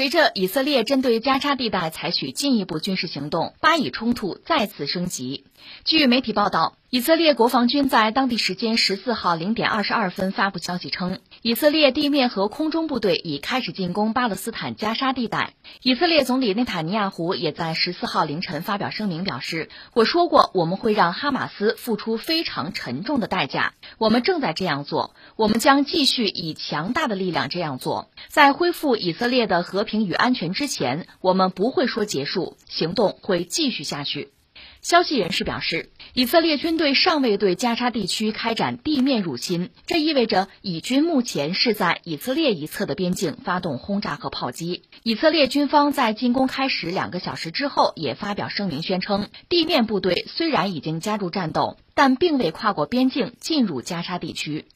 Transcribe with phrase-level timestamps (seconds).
[0.00, 5.44] 随着以色列针对加沙地带采取进一步军事行动，巴以冲突再次升级。
[5.84, 15.52] 据媒体报道，以色列国防军在当地时间十四号零点二十二分发布消息称，以色列地面和空中部队已开始进攻巴勒斯坦加沙地带。
[15.82, 28.08] 以色列总理内塔尼亚胡也在十四号凌晨发表声明，表示：“我说过，我们会让哈马斯付出非常沉重的代价，我们正在这样做，我们将继续以强大的力量这样做。
[28.28, 34.28] 在恢复以色列的和平。”和平与安全之前，我们不会说结束，行动会继续下去。
[34.82, 44.84] 消息人士表示，以色列军队尚未对加沙地区开展地面入侵，这意味着以军目前是在以色列一侧的边境发动轰炸和炮击。
[45.02, 54.66] 以色列军方在进攻开始两个小时之后也发表声明，宣称地面部队虽然已经加入战斗，但并未跨过边境进入加沙地区。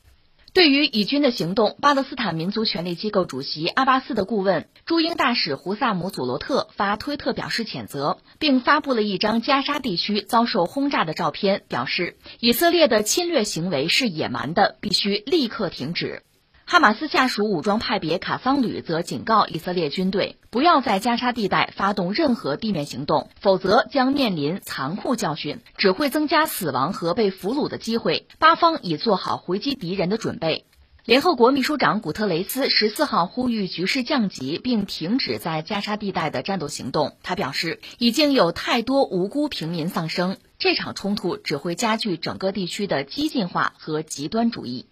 [0.54, 16.22] 对于以军的行动，巴勒斯坦民族权利机构主席阿巴斯的顾问驻英大使胡萨姆·祖罗特发推特表示谴责，并发布了一张加沙地区遭受轰炸的照片，表示以色列的侵略行为是野蛮的，必须立刻停止。
[16.66, 28.26] 哈马斯下属武装派别卡桑旅则警告以色列军队，不要在加沙地带发动任何地面行动，否则将面临残酷教训，只会增加死亡和被俘虏的机会。
[28.38, 30.64] 巴方已做好回击敌人的准备。
[31.04, 37.18] 联合国秘书长古特雷斯十四号呼吁局势降级，并停止在加沙地带的战斗行动。
[37.22, 44.86] 他表示，已经有太多无辜平民丧生，这场冲突只会加剧整个地区的激进化和极端主义。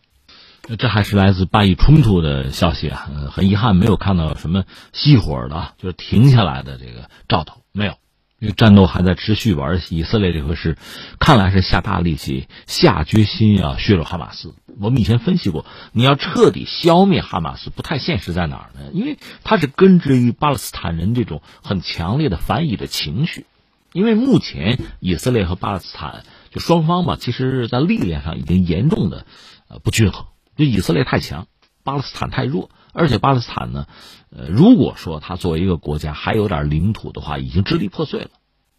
[0.79, 3.11] 这还是来自巴以冲突的消息啊！
[3.33, 7.95] 很遗憾，没有看到什么熄火的，就是停下来的这个兆头没有，
[8.39, 9.65] 因为战斗还在持续吧。
[9.65, 10.79] 而以色列这回是，
[11.19, 14.55] 看来是下大力气、下决心要削弱哈马斯。
[14.81, 18.91] 我们以前分析过，你要彻底消灭哈马斯，不太现实，在哪儿呢？
[18.93, 23.47] 因为它是根植于巴勒斯坦人这种很强烈的反以的情绪。
[23.93, 29.27] 因为目前以色列和巴勒斯坦就双方吧，其实在力量上已经严重的
[29.69, 30.25] 呃不均衡。
[30.71, 31.47] 以色列太强，
[31.83, 33.87] 巴勒斯坦太弱，而且巴勒斯坦呢，
[34.31, 38.31] 呃，如果说他作为一个国家还有点领土的话，已经支离破碎了，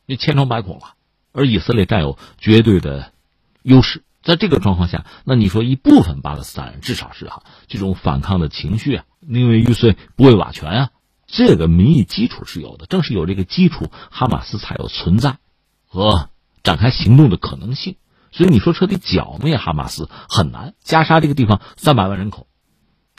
[0.08, 0.94] 就千疮百孔了。
[1.32, 3.12] 而以色列占有绝对的
[3.64, 10.90] 优势，在这个状况下，那你说一部分巴勒斯坦人至少是哈这种反抗的情绪啊，宁为玉碎不为瓦全啊，
[11.26, 12.86] 这个民意基础是有的。
[12.86, 15.38] 正是有这个基础，哈马斯才有存在
[15.88, 16.30] 和
[16.62, 17.96] 展开行动的可能性。
[18.34, 20.74] 所以你说彻底剿灭哈马斯很难。
[20.84, 22.48] 加沙这个地方三百万人口，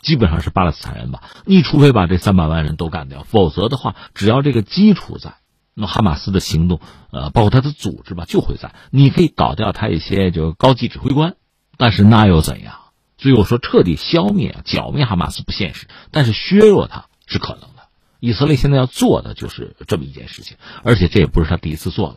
[0.02, 1.22] 基本上是巴勒斯坦人吧？
[1.46, 5.36] 你除非把这三百万人都干掉，否则的话，只要这个基础在，
[5.72, 6.80] 那么哈马斯的行动，
[7.12, 8.74] 呃，包括他的组织吧，就会在。
[8.90, 11.36] 你可以搞掉他一些就高级指挥官，
[11.78, 12.74] 但是那又怎样？
[13.16, 17.84] 所以我说彻底消灭、剿灭哈马斯不现实，但是削弱他是可能的。
[18.18, 22.16] 以色列现在要做的就是这么一件事情，而且这也不是他第一次做了。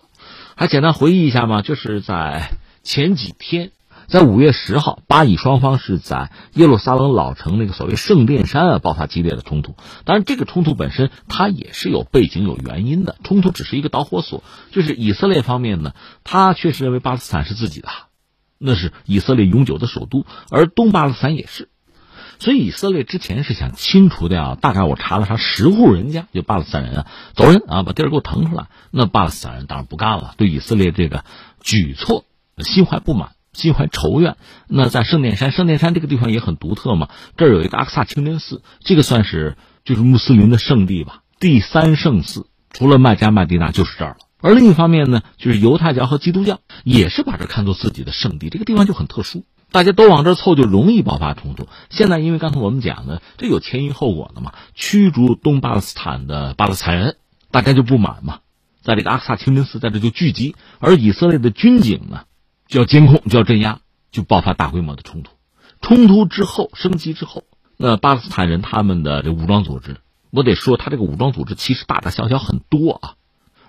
[0.56, 2.50] 还简单回忆一下嘛，就是在。
[2.88, 3.72] 前几天，
[4.08, 9.76] 在五月十号，巴以双方是在耶路撒冷老城那个所谓圣殿山啊爆发激烈的冲突。
[10.06, 13.18] 当然，这个冲突本身它也是有背景、有原因的。
[13.26, 17.90] 冲突只是一个导火索，就是以色列方面呢，他确实认为巴勒斯坦是自己的，
[18.58, 21.68] 那是以色列永久的首都，而东巴勒斯坦也是。
[22.40, 28.68] 所以，以色列之前是想清除掉，大概我查了查，十户人家就巴勒斯坦人啊，走人啊，把地儿给我腾出来。
[28.92, 31.26] 那巴勒斯坦人当然不干了，对以色列这个
[31.60, 32.24] 举措。
[32.64, 34.38] 心怀不满，心怀仇怨。
[34.68, 37.10] 那在圣殿山，圣殿山这个地方也很独特嘛。
[37.36, 44.18] 这儿有一个阿克萨清真寺，这个算是就是穆斯林的圣地吧，第三圣寺，除了麦加、麦地那就是这儿了。
[44.40, 51.68] 而另一方面呢，就是犹太教和基督教也是把这看作自己的圣地，这个地方就很特殊，大家都往这凑，就容易爆发冲突。
[51.90, 57.18] 现在因为刚才我们讲的，这有前因后果的嘛，驱逐东巴勒斯坦的巴勒斯坦人，
[57.50, 58.42] 大家就不满嘛，
[58.84, 62.26] 在这个阿克萨清真寺在这就聚集，而以色列的军警呢。
[62.68, 63.80] 就要监控，就要镇压，
[64.12, 65.32] 就爆发大规模的冲突。
[65.82, 67.44] 冲突之后升级之后，
[67.78, 69.98] 那巴勒斯坦人他们的这武装组织，
[70.32, 73.14] 我得说，他这个武装组织其实大大小小很多啊。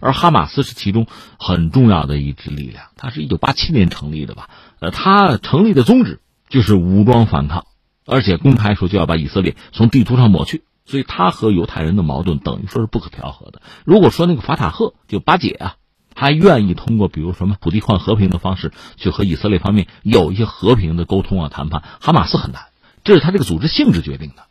[0.01, 1.07] 而哈马斯是其中
[1.39, 4.49] 很重要的一支力量，它是一九八七年成立的吧？
[4.79, 7.67] 呃，它成立的宗旨就是武装反抗，
[8.07, 10.65] 而且公开说就要把以色列从地图上抹去。
[10.87, 13.61] 所以，他和犹太人的矛盾等于说是不可调和的。
[13.85, 15.77] 如果说那个法塔赫就巴解啊。
[16.19, 22.61] 他愿意通过比如什么土地换和平的方式去和以色列方面有一些和平的沟通啊谈判，哈马斯很难，
[23.05, 24.43] 这是他这个组织性质决定的。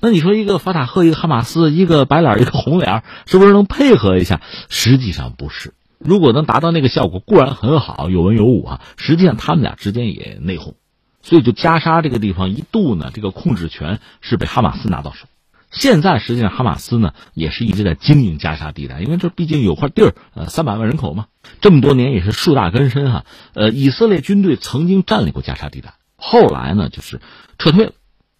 [0.00, 4.40] 那你说一个法塔赫，一个哈马斯，一个白脸，一个红脸，是不是能配合一下？
[4.70, 5.74] 实际上不是。
[5.98, 8.80] 如果能达到那个效果，固然很好，有文有武啊。
[8.96, 10.76] 实际上他们俩之间也内讧，
[11.20, 15.26] 所以就加沙这个地方一度呢，这个控制权是被哈马斯拿到手。
[15.70, 21.26] 现在实际上哈马斯呢也是一直在经营加沙地带，因为这毕竟有块地儿，呃，三百万人口嘛，
[21.60, 23.24] 这么多年也是树大根深哈。
[23.54, 27.20] 呃，以色列军队曾经占领过加沙地带，后来呢就是
[27.58, 27.92] 撤退了。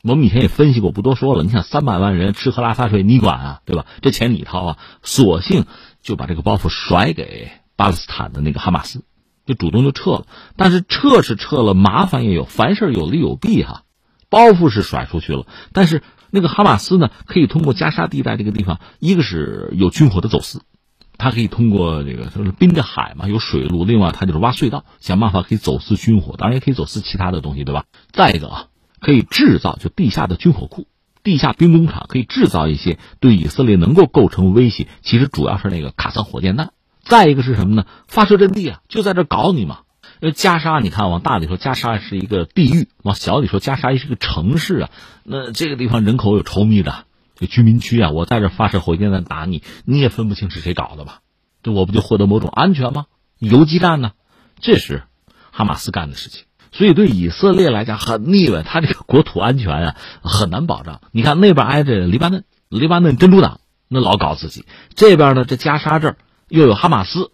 [0.03, 1.43] 我们以前也分析过，不多说了。
[1.43, 3.87] 你想三百万人吃喝拉撒睡你管啊，对吧？
[4.03, 5.67] 这钱你掏啊，索性
[6.01, 9.03] 就把这个包袱甩给巴勒斯坦的那个哈马斯，
[9.47, 10.27] 就主动就撤了。
[10.57, 13.83] 但是撤是撤了，麻烦也有，凡事有利有弊哈。
[14.29, 20.63] 包袱是甩出去了，但是那个哈马斯呢，可以通过加沙地带这个地方，一个是有军火的走私，
[21.19, 27.85] 它可以通过这个就是滨着海嘛，有水路，另外它就是挖隧道，想办法可以走私军火，当然也可以走私其他的东西，对吧？
[28.13, 28.67] 再一个啊。
[28.99, 30.89] 可以制造就地下的军火库、
[31.23, 34.89] 地下兵工厂，可以制造一些对以色列能够构成威胁。
[35.03, 36.73] 其实主要是那个卡桑火箭弹。
[37.03, 37.85] 再一个是什么呢？
[38.09, 39.81] 发射阵地啊，就在这搞你嘛。
[40.21, 44.91] 因为加沙，你看往大里说，加沙是一个地域；往小里说，加沙是个城市啊。
[45.25, 47.05] 那这个地方人口有稠密的，
[47.35, 51.21] 这居民区啊，我在这发射火箭弹打你，你也分不清是谁搞的吧？
[51.63, 53.07] 这我不就获得某种安全吗？
[53.39, 54.13] 游击战呢？
[54.61, 55.03] 这是
[55.53, 56.45] 哈马斯干的事情。
[56.73, 61.01] 所以对以色列来讲很腻歪，他这个国土安全啊很难保障。
[61.11, 64.63] 你看那边挨着黎巴嫩，黎巴嫩真主党那老搞自己；
[64.95, 66.17] 这边呢，这加沙这儿
[66.49, 67.31] 又有哈马斯，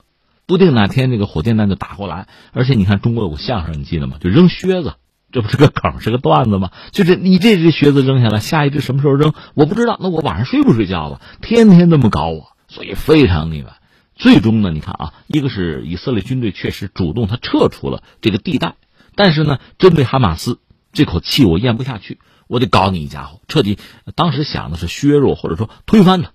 [0.53, 2.29] 不定哪天这个火箭弹就打过来。
[2.53, 4.19] 而且你看中国有个相声，你记得吗？
[4.21, 4.95] 就扔靴子，
[5.33, 6.71] 这不是个梗，是个段子吗？
[6.93, 9.99] 就是你这只靴子扔下来，下一只什么时候扔，我不知道。
[10.01, 11.21] 那我晚上睡不睡觉了？
[11.41, 13.73] 天天这么搞我，所以非常腻歪。
[14.15, 18.77] 最终呢，你看啊，一个是以色列军队确实主动，他撤出了这个地带。
[19.17, 20.61] 但是呢，针对哈马斯
[20.93, 23.79] 这口气我咽不下去，我得搞你一家伙，彻底。
[24.15, 26.33] 当时想的是削弱或者说推翻他，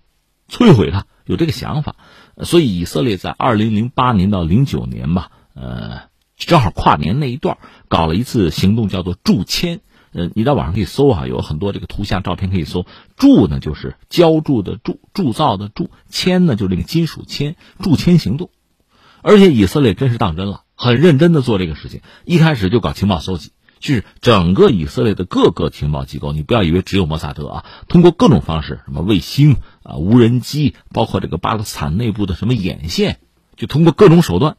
[0.49, 1.95] 摧毁他，有这个想法。
[2.43, 6.01] 所以以色列在二零零八年到零九年吧，呃，
[6.35, 7.57] 正好跨年那一段，
[7.87, 9.81] 搞了一次行动，叫做铸铅。
[10.13, 12.85] 呃，你在网上可以搜啊，有很多这个图像照片可以搜。
[13.17, 18.49] 铸呢就是浇铸的铸，铸造的铸；铅呢就是这个金属铅，铸铅行动。
[19.21, 20.61] 而且以色列真是当真了。
[20.75, 29.57] 很认真的做这个事情，一开始就搞情报搜集，就是整个以色列的各个情报机构，你不要以为只有摩萨德啊，通过各种方式，什么卫星
[29.87, 33.19] 啊、无人机，包括这个巴勒斯坦内部的什么眼线，
[33.55, 34.57] 就通过各种手段，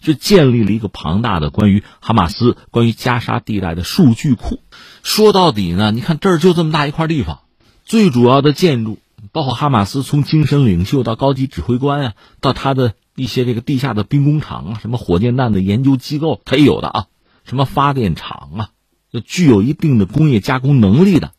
[0.00, 4.60] 就建立了一个庞大的关于哈马斯、关于加沙地带的数据库。
[5.02, 7.40] 说到底呢，你看这儿就这么大一块地方，
[7.84, 8.98] 最主要的建筑，
[9.32, 12.94] 包括哈马斯从精神领袖到高级指挥官啊，到他的。
[13.14, 17.06] 一些这个地下的兵工厂啊，什么火箭弹的研究机构，他也有的啊。
[17.44, 18.68] 什么发电厂啊，
[19.12, 21.32] 就具有一定的工业加工能力的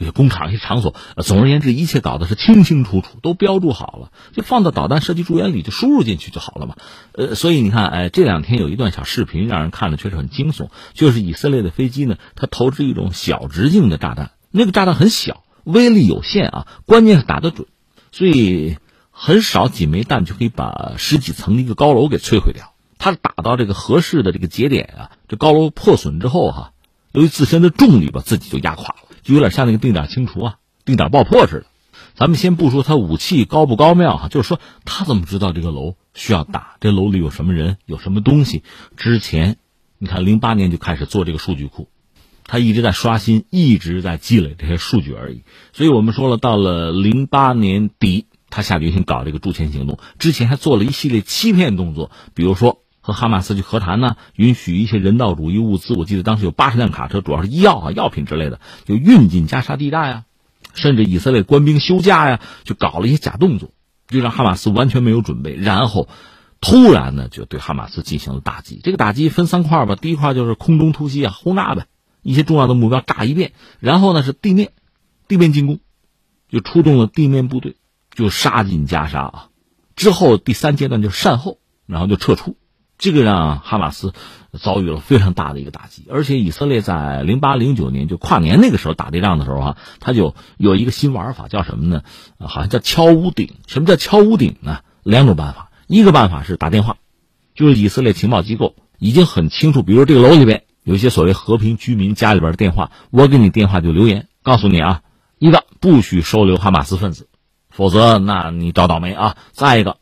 [0.00, 0.96] 这些工厂、一些场所。
[1.18, 6.74] 总而言之，一切搞的是清清楚楚，都标注好了，就放到导弹射击助眼里，就输入进去就好了嘛。
[7.12, 10.70] 呃，所以你看，哎，这两天有一段小视频，让人看的确实很惊悚。
[10.94, 17.68] 就是以色列的飞机呢，它投掷一种小直径的炸弹，那个炸弹很小，威力有限啊，关键是打得准，
[18.10, 18.78] 所以。
[19.22, 22.72] 很少几枚弹就可以把十几层的一个高楼给摧毁掉。
[22.96, 26.72] 它打到这个合适的这个节点啊，这高楼破损之后哈，
[27.12, 31.66] 由于自身的重力把自己就压垮了，有点像那个定点清除啊、定点爆破似的。
[32.14, 36.76] 咱们先不说他武器高不高妙哈，就是说他怎么知道这个楼需要打？
[36.80, 37.78] 这楼里有什么人？
[37.86, 38.62] 有什么东西？
[38.96, 39.56] 之前
[39.98, 41.88] 你看零八年就开始做这个数据库，
[42.44, 45.42] 他一直在刷新，一直在积累这些数据而已。
[45.72, 48.26] 所以我们说了，到了零八年底。
[48.52, 60.24] 他下决心搞这个驻签行动，之前还做了一系列欺骗动作，比如说和哈马斯去和谈呢，允许一些人道主义物资，我记得当时有八十辆卡车，主要是医药啊、药品之类的，就运进加沙地带啊，
[60.74, 63.70] 甚至以色列官兵休假呀，就搞了一些假动作，
[64.06, 66.08] 就让哈马斯完全没有准备，然后
[66.60, 68.80] 突然呢就对哈马斯进行了打击。
[68.84, 71.86] 这个打击分三块吧，第一块就是空中突袭啊，轰炸呗，
[72.22, 74.70] 一些重要的目标炸一遍，然后呢是地面，
[75.26, 75.80] 地面进攻，
[76.48, 77.76] 就出动了地面部队。
[78.12, 79.48] 就杀进加沙啊，
[79.94, 82.56] 之后第三阶段就是善后，然后就撤出，
[83.00, 84.12] 这个让哈马斯
[84.60, 86.06] 遭遇了非常大的一个打击。
[86.08, 92.02] 而且以色列在零八零九年就跨年那个时候打这仗的时候啊，他就有一个新玩法，叫什么呢？
[92.38, 93.54] 好像叫敲屋顶。
[93.66, 94.80] 什么叫敲屋顶呢？
[95.02, 96.98] 两种办法，一个办法是打电话，
[97.54, 105.02] 就是以色列情报机构已经很清楚，比如这个楼里边有一些所谓和平居民家里边的电话，我给你电话就留言告诉你啊，
[105.38, 107.28] 一个不许收留哈马斯分子。
[107.70, 109.36] 否则，那你找倒霉啊！
[109.52, 109.96] 再一个，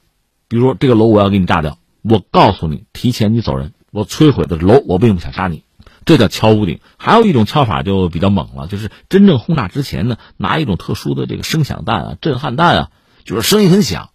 [0.48, 5.64] 比如说这个楼我要给你炸掉，我告诉你，提前你走人，我摧毁的楼，我并不想杀你，
[6.04, 6.80] 这叫敲屋顶。
[6.96, 12.90] 还有一种敲法就比较猛了，就是真正轰炸之前呢，拿一种特殊的这个声响弹啊、震撼弹啊，
[13.24, 14.10] 就是声音很响，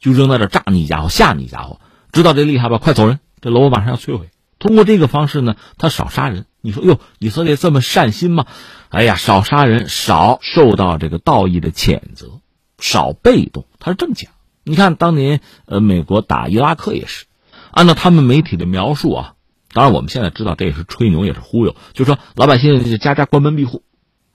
[0.00, 1.80] 就扔在这炸你一家伙，吓你一家伙，
[2.12, 2.78] 知道这厉害吧？
[2.78, 4.30] 快走人，这楼我马上要摧毁。
[4.58, 8.46] 通过这个方式呢，他少杀人，你说哟，以色列这么善心吗？
[8.88, 12.40] 哎呀，少杀人，少受到这个道义的谴责，
[12.78, 14.32] 少被动，他是这么讲。
[14.68, 17.26] 你看当年呃，美国打伊拉克也是，
[17.70, 19.34] 按照他们媒体的描述啊，
[19.72, 23.84] 当然我们现在知道这也是吹牛，也是忽悠，就说老百姓家家关门闭户，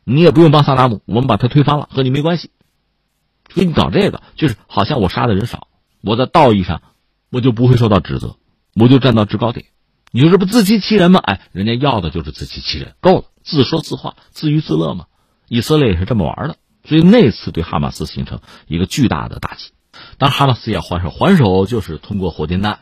[0.06, 2.50] 你也不用帮萨达姆，我们把他推翻了，和你没关系。
[3.54, 5.68] 给你搞这个，就是好像我杀的人少，
[6.00, 6.82] 我在道义上，
[7.30, 8.38] 我就不会受到指责，
[8.74, 9.66] 我就站到制高点。
[10.12, 11.20] 你说这不自欺欺人吗？
[11.20, 15.08] 哎，人家要的就是自欺欺人，够了，自说自话，自娱自乐嘛。
[15.50, 19.72] 以色列也是这么玩的，所以那次对哈马斯形成一个巨大的打击。
[20.18, 22.80] 当哈马斯要还手，还手就是通过火箭弹，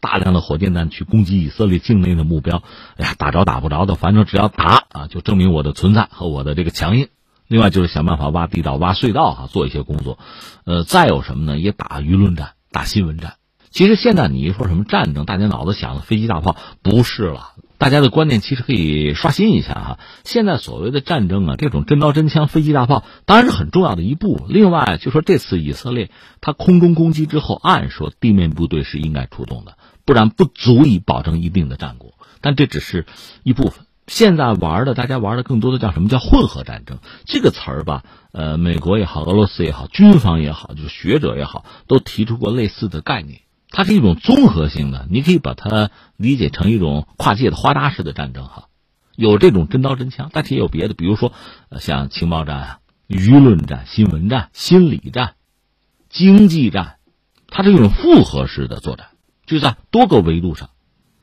[0.00, 2.62] 大量的火箭弹去攻击以色列境内的目标。
[2.96, 7.08] 哎呀，打着打不着的，反正只要打啊，就证明我的存在和我的这个强硬。
[7.46, 10.18] 另外就是想办法挖地道、挖隧道哈，做一些工作。
[10.64, 11.58] 呃，再有什么呢？
[11.58, 13.37] 也打舆论战、打新闻战。
[13.78, 17.52] 其实现在你一说什么战争，大家脑子想的飞机大炮不是了。
[17.78, 19.98] 大家的观念其实可以刷新一下哈。
[20.24, 24.44] 现在所谓的战争啊，这种真刀真枪、飞机大炮当然是很重要的一步。
[24.48, 32.14] 另外就说这次以色列它空中攻击之后，按说地面部队是应该出动的，不然不足以保证一定的战果。
[32.40, 33.06] 但这只是
[33.44, 33.86] 一部分。
[34.08, 36.98] 现在玩的，大家玩的更多的叫什么叫混合战争？
[37.26, 43.42] 这个词儿吧，呃，美国也好，俄罗斯也好，军方也好，就是学者也好，都提出过类似的概念。
[43.70, 48.68] 它是一种综合性的，你可以把它理解成一种跨界的花搭式的战争哈。
[49.16, 51.32] 有这种真刀真枪，但是也有别的，比如说
[51.78, 55.34] 像情报战啊、舆论战、新闻战、心理战、
[56.08, 56.96] 经济战，
[57.48, 59.08] 它是一种复合式的作战，
[59.46, 60.70] 就在多个维度上。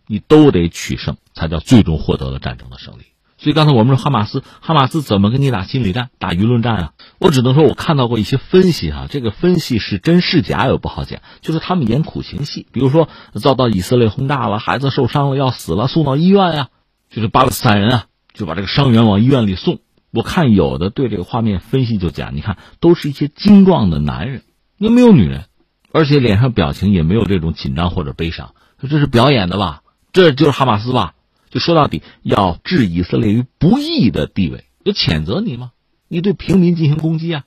[0.07, 3.05] 你都得取胜，才叫最终获得了战争的胜利。
[3.38, 6.94] 所以刚才我们说哈马斯，哈马斯怎么跟你打心理战、打舆论战啊？
[7.20, 11.20] 我只能说，我看到过一些分析哈，这个分析是真是假又不好讲。
[11.42, 16.70] 就是他们演苦情戏，比如说遭到以色列轰炸了，孩子受伤了要死了，送到医院呀，
[17.10, 19.80] 就是巴勒斯坦人啊，就把这个伤员往医院里送。
[20.12, 24.44] 我看有的对这个画面分析就讲，你看都是一些精壮的男人，
[24.77, 25.44] 那没有女人，
[25.92, 29.82] 而且脸上表情也没有这种紧张或者悲伤，这是表演的吧？
[30.13, 31.14] 这就是哈马斯吧？
[31.55, 35.71] 就说到底，要置以色列于不义的地位，就谴责你吗？
[36.09, 37.45] 你对平民进行攻击啊，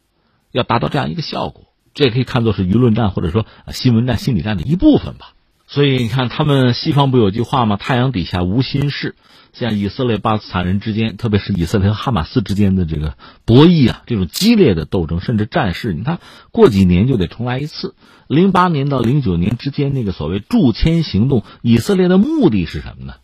[0.51, 5.35] 要达到这样一个效果，这也可以看作是舆论战或者说新闻战、心理战的一部分吧。
[5.67, 7.77] 所以你看，他们西方不有句话吗？
[7.77, 9.15] 太阳底下无新事。
[9.53, 16.19] 像以色列、巴勒斯坦人之间，特别是以色列和哈马斯之间的这个博弈啊，这种激烈的斗争，甚至战事，你看
[16.51, 17.95] 过几年就得重来一次。
[18.27, 23.17] 零八年到零九年之间那个所谓驻签行动，以色列的目的是什么呢？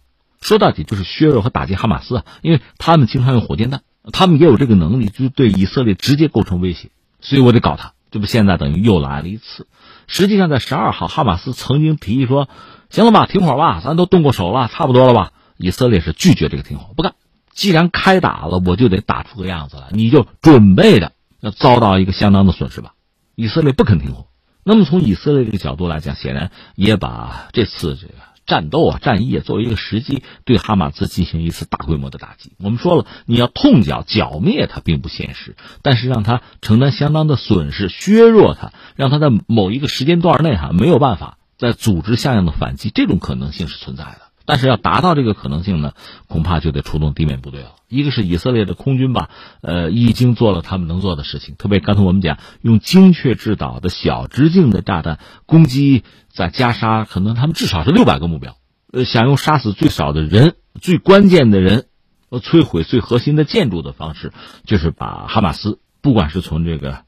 [0.44, 3.80] 说到底就是削弱和打击哈马斯啊，因为他们经常用火箭弹，
[4.12, 7.94] 他们也有这个能力，就对以色列直接构成威胁，所以我得搞他。
[8.10, 9.66] 这不现在等于又来了一次。
[10.06, 12.48] 实际上在十二号，哈马斯曾经提议说
[12.90, 17.14] ：“行了吧，停火吧，咱都动过手了，差不多了吧？”以色列是拒绝这个停火，不干。
[17.52, 22.92] 既然开打了，我就得打出个样子来，你就准备着要遭到一个相当的损失吧。
[23.34, 24.26] 以色列不肯停火。
[24.62, 28.14] 那么从以色列这个角度来讲，显然也把这次这个
[28.46, 32.52] 战斗啊、战役作为一个时机，对哈马斯进行一次大规模的打击。
[32.58, 44.23] 我们说了，你要痛脚、剿灭它并不现实，但是让他承担相当的损失、削弱他，让他在某一个时间段内哈没有办法再组织像样的反击，这种可能性是存在的。
[44.46, 45.92] 但是要达到这个可能性呢，
[46.28, 47.76] 恐怕就得出动地面部队了。
[47.88, 49.30] 一个是以色列的空军吧，
[49.62, 51.54] 呃，已经做了他们能做的事情。
[51.56, 58.56] 特别刚才我们讲，用精确制导的小直径的炸弹攻击在加沙，可能他们至少是六百个目标。
[58.92, 61.86] 呃，想用杀死最少的人、最关键的人，
[62.30, 64.32] 呃，摧毁最核心的建筑的方式，
[64.64, 67.04] 就是把哈马斯，不管是从这个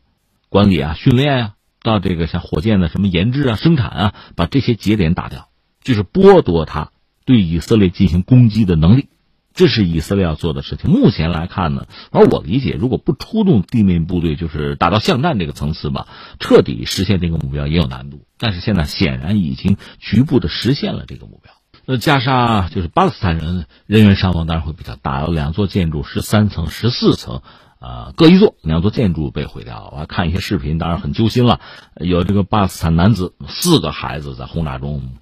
[0.48, 1.52] 管理啊、训练啊，
[1.82, 5.48] 到这个像火箭的什么研制啊、生产啊，把这些节点打掉，
[5.82, 6.92] 就是剥夺他。
[7.26, 9.08] 对以色列进行攻击的能力，
[9.52, 10.90] 这是以色列要做的事情。
[10.90, 16.06] 目前来看呢，而我理解，如果不出动地面部队，就是打到巷战这个层次吧，
[16.38, 18.20] 彻底实现这个目标也有难度。
[18.38, 21.52] 但是现在显然已经局部的实现了这个目标。
[21.84, 27.42] 那加沙就是巴勒斯坦人人员伤亡当然会比较大，有两座建筑十三层、十四层，
[27.80, 29.90] 啊，各一座，两座建筑被毁掉了。
[29.92, 31.60] 我还看一些视频，当然很揪心了。
[31.96, 35.14] 有这个巴勒斯坦男子四个孩子在轰炸中。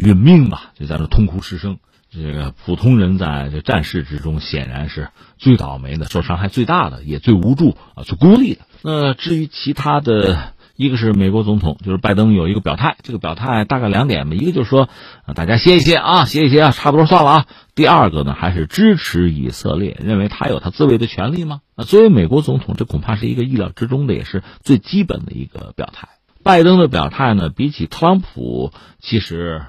[0.00, 1.78] 殒命吧，就在那痛哭失声。
[2.10, 5.08] 这个普通人在这战事之中，显然是
[5.38, 8.60] 最倒霉的，受伤害最大的，也最无助啊，最孤立的。
[8.82, 14.90] 那至于其他的，一个是美国总统，就是拜登有一个表态，这个表态大概两点吧，一个就是说，
[15.34, 17.46] 大家歇一歇啊，歇一歇啊，差不多算了啊。
[17.74, 21.60] 第二个呢，还是支持以色列，认为他有他自卫的权利吗？
[21.74, 26.08] 那作为美国总统，这恐怕是一个意料之中的，也是最基本的一个表态。
[26.42, 29.62] 拜登的表态呢，比起特朗普，其实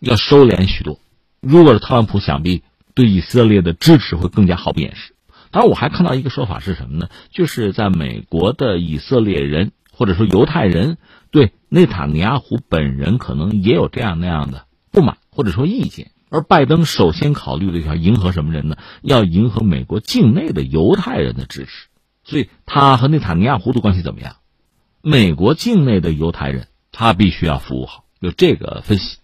[0.00, 0.98] 要收敛许多。
[1.40, 2.62] 如果是特朗普，想必
[2.94, 5.14] 对以色列的支持会更加毫不掩饰。
[5.50, 7.08] 当然，我还看到一个说法是什么呢？
[7.30, 10.98] 就是在美国的以色列人或者说犹太人
[11.30, 16.10] 对内塔尼亚胡本人可能也有这样那样的不满或者说意见。
[16.28, 18.76] 而拜登首先考虑的要迎合什么人呢？
[19.00, 21.88] 要迎合美国境内的犹太人的支持。
[22.24, 24.36] 所以他和内塔尼亚胡的关系怎么样？
[25.00, 29.16] 美国境内的犹太人他必须要服务好，有这个分析。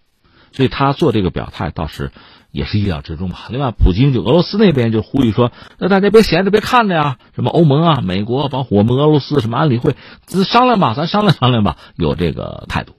[0.54, 2.12] 所以他做这个表态倒是。
[2.54, 3.48] 也是意料之中吧。
[3.50, 12.92] 另外，普京就俄罗斯那边就呼吁说：“那大家别闲着，别看着呀，什么欧盟啊、美国，包括我们俄罗斯，什么安理会，咱商量吧，咱商量商量吧。”有这个态度。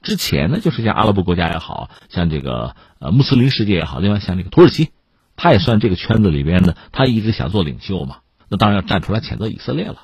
[0.00, 4.90] 之前呢，就是像阿拉伯国家也好像这个呃穆斯林世界也好，另外像这个土耳其，
[5.34, 8.18] 他也算这个圈子里边的，他一直想做领袖嘛。
[8.48, 10.02] 那当然要站出来谴责以色列了。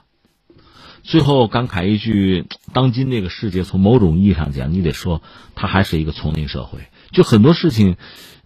[1.05, 5.23] 最后感慨一句：当今这个世界，从某种意义上讲，你得说
[5.55, 6.81] 它还是一个丛林社会，
[7.13, 7.97] 就很多事情。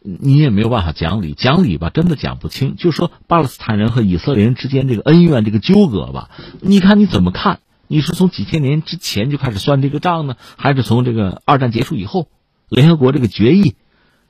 [0.03, 2.77] 你也没有办法讲理，讲理吧，真的讲不清。
[2.77, 6.31] 就说巴勒斯坦人和以色列人之间这个恩怨、这个纠葛吧，
[6.63, 7.61] 你看你怎么看？
[7.87, 12.29] 你是从几千年之前就开始算这个账呢，还是从这个二战结束以后，
[12.71, 13.75] 联合国这个决议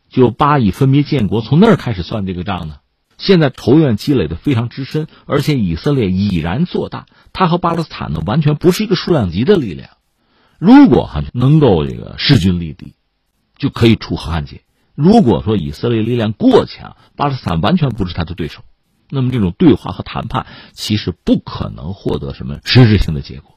[0.09, 2.79] 就巴以分别建国，从那儿开始算这个账呢？
[3.17, 9.91] 现在仇怨积累的非常之深，而且以色列已然做大，他和巴勒斯坦呢完全不是一个数量级的力量。
[10.59, 12.95] 如果哈能够这个势均力敌，
[13.61, 14.63] 就可以出和汉奸。
[14.97, 18.63] 如果说以色列力量过强，巴勒斯坦完全不是他的对手，
[19.09, 23.57] 那么这种对话和谈判其实不可能获得什么实质性的结果。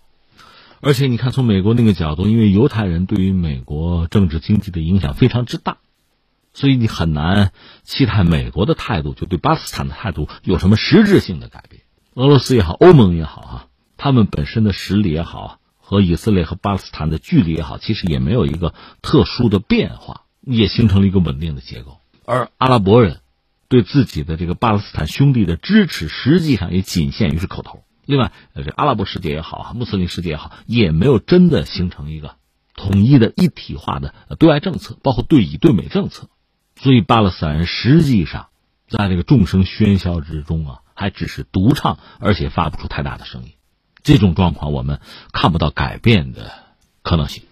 [0.81, 5.77] 而且你看，从美国那个角度，因为犹太人对于美国政治经济的影响非常之大，
[6.53, 7.51] 所以你很难
[7.83, 11.83] 期待美国的态度就对巴勒斯坦的态度有什么实质性的改变。
[12.15, 13.67] 俄罗斯也好，欧盟也好啊，
[13.97, 18.73] 他们本身的实力也好，和以色列和巴勒斯坦的距离也好，其实也没有一个
[19.03, 20.21] 特殊的变化。
[20.45, 23.21] 也形成了一个稳定的结构，而阿拉伯人
[23.69, 27.85] 对自己的这个巴勒斯坦兄弟的支持，实际上也仅限于是口头。
[28.05, 32.35] 另外，这阿拉伯世界也好，穆斯林世界也好，也没有真的形成一个
[32.75, 36.27] 统一的一体化的对外政策，包括对以对美政策。
[36.75, 38.47] 所以，巴勒斯坦人实际上
[38.89, 43.53] 在这个众声喧嚣之中啊，还只是独唱，而且发不出太大的声音。
[44.03, 44.99] 这种状况，我们
[45.31, 46.51] 看不到改变的
[47.01, 47.43] 可能性。